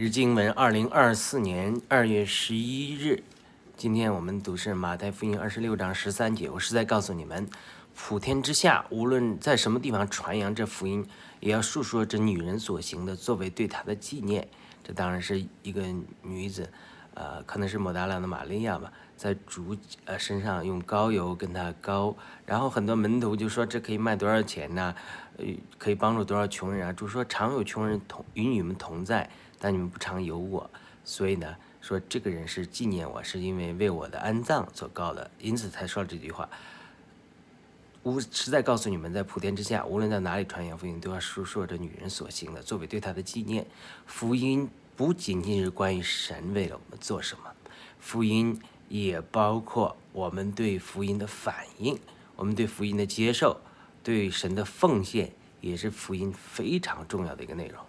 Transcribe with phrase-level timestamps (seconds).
[0.00, 3.22] 日经文二零二四年二月十一日，
[3.76, 6.48] 今天我们读是马太福音二十六章十三节。
[6.48, 7.46] 我是在告诉你们，
[7.94, 11.06] 普天之下，无论在什么地方传扬这福音，
[11.40, 14.48] 也要述说这女人所行的，作为对她的纪念。
[14.82, 15.84] 这当然是一个
[16.22, 16.72] 女子，
[17.20, 19.76] 呃，可能是抹大拉的玛利亚吧，在主
[20.06, 22.16] 呃身上用膏油跟他膏，
[22.46, 24.94] 然后很多门徒就说这可以卖多少钱呢？
[25.36, 25.44] 呃，
[25.76, 26.92] 可以帮助多少穷人啊？
[26.94, 29.28] 主说常有穷人同与你们同在。
[29.62, 30.70] 但你们不常有我，
[31.04, 36.48] 所以呢，说这个人是纪念我，是因为为我的安葬所告的，因此才说了这句话。
[38.04, 43.66] 无实在告诉你们，在普天之下，无论在哪里传扬福音，都要述说这女人所行的，作为对她的纪念。
[44.06, 44.66] 福音
[45.00, 47.50] 不仅仅是关于神为了我们做什么，
[47.98, 51.98] 福音也包括我们对福音的反应，
[52.36, 53.58] 我们对福音的接受，
[54.04, 55.32] 对神的奉献，
[55.62, 57.82] 也是福音非常重要的一个内容。